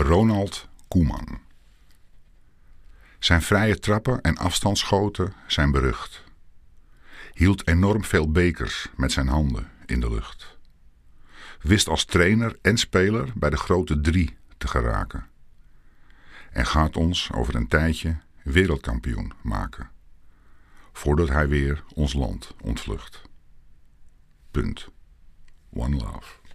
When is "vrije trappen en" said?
3.42-4.36